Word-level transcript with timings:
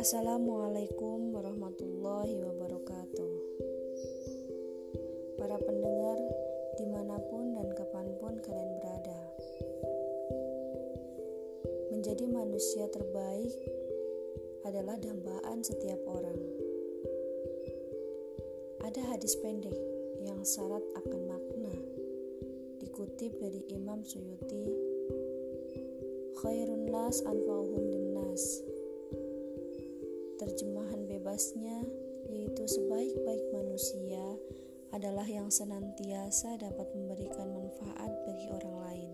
Assalamualaikum 0.00 1.36
warahmatullahi 1.36 2.40
wabarakatuh. 2.40 3.32
Para 5.36 5.60
pendengar 5.60 6.16
di 6.80 6.88
mana 6.88 7.20
pun 7.28 7.60
dan 7.60 7.68
kapan 7.76 8.08
pun 8.24 8.40
kalian 8.40 8.72
berada 8.80 9.20
Menjadi 11.92 12.24
manusia 12.24 12.88
terbaik 12.88 13.52
adalah 14.64 14.96
dambaan 14.96 15.60
setiap 15.60 16.00
orang. 16.08 16.40
Ada 18.80 19.12
hadis 19.12 19.36
pendek 19.44 19.76
yang 20.24 20.40
syarat 20.40 20.80
akan 21.04 21.20
makna 21.28 21.69
Dikutip 23.00 23.32
dari 23.40 23.64
Imam 23.72 24.04
Suyuti 24.04 24.68
Khairun 26.36 26.92
nas 26.92 27.24
anfa'uhum 27.24 27.80
linnas 27.88 28.60
Terjemahan 30.36 31.08
bebasnya 31.08 31.80
yaitu 32.28 32.60
sebaik-baik 32.68 33.46
manusia 33.56 34.20
adalah 34.92 35.24
yang 35.24 35.48
senantiasa 35.48 36.60
dapat 36.60 36.92
memberikan 36.92 37.48
manfaat 37.48 38.12
bagi 38.28 38.52
orang 38.52 38.76
lain. 38.84 39.12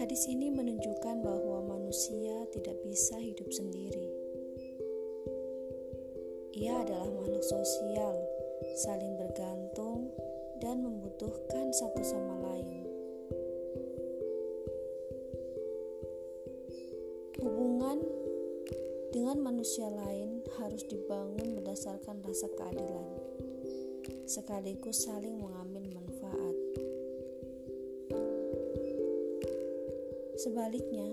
Hadis 0.00 0.24
ini 0.24 0.48
menunjukkan 0.48 1.20
bahwa 1.20 1.68
manusia 1.68 2.48
tidak 2.48 2.80
bisa 2.80 3.20
hidup 3.20 3.52
sendiri. 3.52 4.08
Ia 6.64 6.80
adalah 6.80 7.12
makhluk 7.12 7.44
sosial, 7.44 8.16
saling 8.80 9.20
bergantung, 9.20 9.77
dan 10.58 10.82
membutuhkan 10.82 11.70
satu 11.74 12.02
sama 12.02 12.34
lain. 12.42 12.88
dengan 19.28 19.44
manusia 19.52 19.92
lain 19.92 20.40
harus 20.56 20.88
dibangun 20.88 21.60
berdasarkan 21.60 22.24
rasa 22.24 22.48
keadilan, 22.48 23.08
sekaligus 24.24 25.04
saling 25.04 25.36
mengambil 25.36 25.84
manfaat. 25.92 26.56
Sebaliknya, 30.40 31.12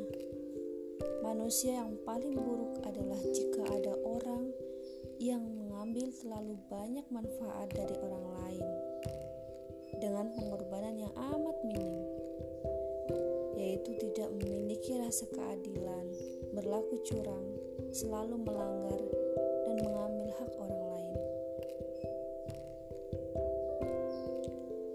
manusia 1.27 1.83
yang 1.83 1.99
paling 2.07 2.39
buruk 2.39 2.79
adalah 2.87 3.19
jika 3.35 3.67
ada 3.67 3.99
orang 4.07 4.47
yang 5.19 5.43
mengambil 5.43 6.07
terlalu 6.15 6.55
banyak 6.71 7.03
manfaat 7.11 7.67
dari 7.75 7.99
orang 7.99 8.25
lain 8.39 8.65
dengan 9.99 10.31
pengorbanan 10.35 10.95
yang 10.99 11.13
amat 11.15 11.57
minim, 11.63 11.97
yaitu 13.55 13.95
tidak 13.97 14.29
memiliki 14.35 14.99
rasa 14.99 15.25
keadilan, 15.31 16.05
berlaku 16.51 16.99
curang, 17.07 17.47
selalu 17.95 18.39
melanggar 18.43 19.01
dan 19.65 19.75
mengambil 19.79 20.29
hak 20.35 20.51
orang 20.59 20.83
lain. 20.83 21.15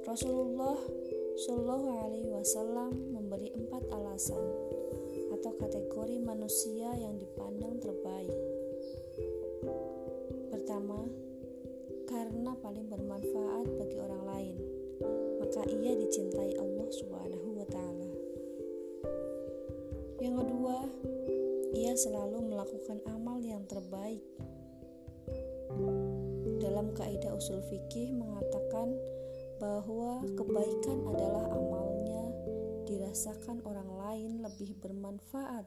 Rasulullah 0.05 0.79
Shallallahu 1.41 1.89
Alaihi 2.05 2.29
Wasallam 2.29 2.93
memberi 3.17 3.49
empat 3.57 3.87
alasan 3.95 4.45
atau 5.33 5.53
kategori 5.57 6.21
manusia 6.21 6.93
yang 6.99 7.17
dipandang 7.17 7.81
terbaik. 7.81 8.37
Pertama, 10.51 11.07
karena 12.11 12.53
paling 12.59 12.91
bermanfaat 12.91 13.67
bagi 13.79 13.97
orang 14.03 14.25
lain, 14.27 14.57
maka 15.51 15.67
ia 15.67 15.99
dicintai 15.99 16.55
Allah 16.63 16.87
Subhanahu 16.95 17.59
wa 17.59 17.67
Ta'ala. 17.67 18.11
Yang 20.23 20.47
kedua, 20.47 20.79
ia 21.75 21.91
selalu 21.99 22.55
melakukan 22.55 23.03
amal 23.11 23.43
yang 23.43 23.67
terbaik. 23.67 24.23
Dalam 26.63 26.95
kaidah 26.95 27.35
usul 27.35 27.59
fikih 27.67 28.15
mengatakan 28.15 28.95
bahwa 29.59 30.23
kebaikan 30.39 31.03
adalah 31.19 31.51
amalnya 31.51 32.31
dirasakan 32.87 33.59
orang 33.67 33.91
lain 34.07 34.47
lebih 34.47 34.79
bermanfaat 34.79 35.67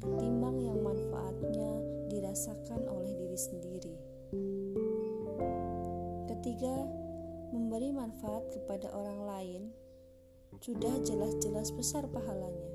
ketimbang 0.00 0.64
yang 0.64 0.80
manfaatnya 0.80 1.76
dirasakan 2.08 2.88
oleh 2.88 3.12
diri 3.12 3.36
sendiri. 3.36 3.94
Ketiga, 6.24 7.03
memberi 7.54 7.94
manfaat 7.94 8.50
kepada 8.50 8.90
orang 8.90 9.20
lain 9.22 9.62
sudah 10.58 10.90
jelas-jelas 11.06 11.70
besar 11.70 12.02
pahalanya. 12.10 12.70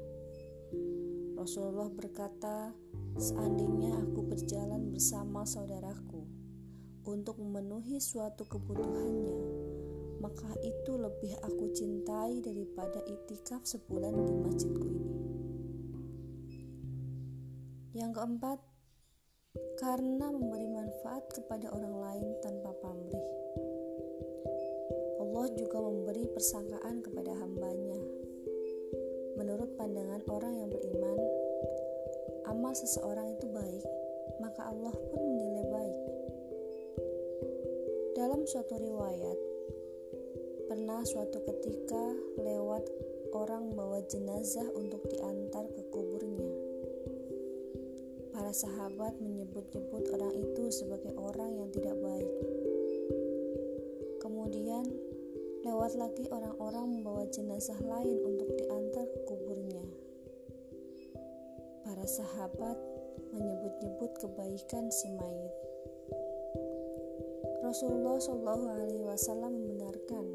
Rasulullah 1.35 1.91
berkata, 1.91 2.71
"Seandainya 3.19 3.95
aku 3.99 4.23
berjalan 4.23 4.87
bersama 4.87 5.43
saudaraku 5.43 6.23
untuk 7.03 7.39
memenuhi 7.43 7.99
suatu 7.99 8.47
kebutuhannya, 8.47 9.39
maka 10.23 10.51
itu 10.63 10.95
lebih 10.95 11.35
aku 11.43 11.75
cintai 11.75 12.39
daripada 12.39 13.03
itikaf 13.03 13.67
sebulan 13.67 14.15
di 14.15 14.33
masjidku 14.47 14.87
ini." 14.87 15.15
Yang 17.95 18.11
keempat, 18.15 18.59
karena 19.79 20.27
memberi 20.29 20.67
manfaat 20.67 21.25
kepada 21.31 21.71
orang 21.71 21.95
lain 21.99 22.27
tanpa 22.43 22.75
pamrih. 22.83 22.98
Allah 25.39 25.55
juga 25.55 25.79
memberi 25.79 26.27
persangkaan 26.35 26.99
kepada 26.99 27.31
hambanya 27.31 27.95
Menurut 29.39 29.71
pandangan 29.79 30.19
orang 30.27 30.51
yang 30.51 30.67
beriman, 30.67 31.15
amal 32.43 32.75
seseorang 32.75 33.39
itu 33.39 33.47
baik, 33.47 33.87
maka 34.43 34.67
Allah 34.67 34.91
pun 34.91 35.21
menilai 35.23 35.63
baik. 35.71 35.99
Dalam 38.19 38.43
suatu 38.43 38.83
riwayat, 38.83 39.39
pernah 40.67 41.07
suatu 41.07 41.39
ketika 41.39 42.03
lewat 42.35 42.83
orang 43.31 43.71
bawa 43.79 44.03
jenazah 44.11 44.67
untuk 44.75 45.07
diantar 45.07 45.71
ke 45.71 45.87
kuburnya. 45.87 46.51
Para 48.35 48.51
sahabat 48.51 49.15
menyebut-nyebut 49.23 50.03
orang 50.19 50.35
itu 50.35 50.67
sebagai 50.67 51.15
orang 51.15 51.63
yang 51.63 51.71
tidak 51.71 51.95
baik. 51.95 52.27
Kemudian 54.19 55.08
lewat 55.69 55.93
lagi 56.01 56.25
orang-orang 56.33 56.97
membawa 56.97 57.29
jenazah 57.29 57.77
lain 57.85 58.17
untuk 58.25 58.49
diantar 58.57 59.05
ke 59.05 59.19
kuburnya. 59.29 59.85
Para 61.85 62.09
sahabat 62.09 62.73
menyebut-nyebut 63.29 64.17
kebaikan 64.17 64.89
si 64.89 65.13
mayit. 65.13 65.53
Rasulullah 67.61 68.17
Shallallahu 68.17 68.65
Alaihi 68.65 69.05
Wasallam 69.05 69.61
membenarkan. 69.61 70.25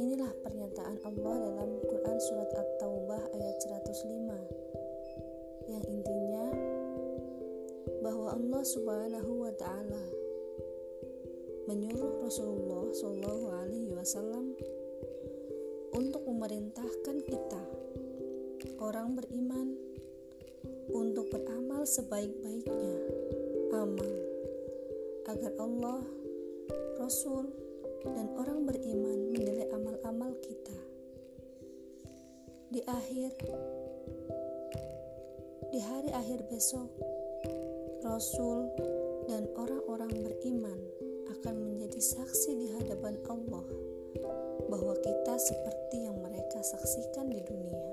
Inilah 0.00 0.32
pernyataan 0.40 0.96
Allah 1.04 1.36
dalam 1.44 1.84
Quran 1.84 2.16
surat 2.16 2.48
At-Taubah 2.56 3.28
ayat 3.36 3.60
105 3.60 5.68
yang 5.68 5.84
intinya 5.84 6.48
bahwa 8.00 8.32
Allah 8.32 8.64
Subhanahu 8.64 9.44
wa 9.44 9.52
taala 9.52 10.20
menyuruh 11.70 12.24
Rasulullah 12.24 12.90
Shallallahu 12.90 13.46
Wasallam 14.00 14.56
untuk 15.92 16.24
memerintahkan 16.24 17.20
kita 17.20 17.62
orang 18.80 19.12
beriman 19.12 19.76
untuk 20.88 21.28
beramal 21.28 21.84
sebaik-baiknya. 21.84 22.96
Amal 23.76 24.12
agar 25.28 25.52
Allah, 25.60 26.00
Rasul, 26.96 27.52
dan 28.16 28.32
orang 28.40 28.64
beriman 28.64 29.36
menilai 29.36 29.68
amal-amal 29.68 30.32
kita. 30.42 30.78
Di 32.72 32.80
akhir 32.88 33.36
di 35.76 35.80
hari 35.84 36.08
akhir 36.08 36.48
besok, 36.48 36.88
Rasul 38.00 38.64
dan 39.28 39.44
orang-orang 39.60 40.24
beriman 40.24 40.80
akan 41.36 41.54
menjadi 41.68 42.00
saksi 42.00 42.50
di 42.58 42.66
hadapan 42.80 43.20
Allah 43.30 43.89
bahwa 44.80 44.96
kita 45.04 45.36
seperti 45.36 46.08
yang 46.08 46.16
mereka 46.24 46.64
saksikan 46.64 47.28
di 47.28 47.44
dunia. 47.44 47.84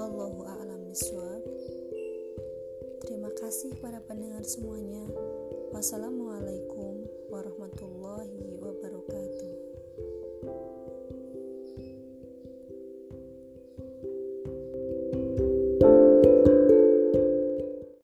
Wallahu 0.00 0.40
a'lam 0.48 0.88
bishawab. 0.88 1.44
Terima 3.04 3.28
kasih 3.36 3.76
para 3.76 4.00
pendengar 4.00 4.40
semuanya. 4.48 5.04
Wassalamualaikum 5.76 7.04
warahmatullahi 7.28 8.56
wabarakatuh. 8.56 9.25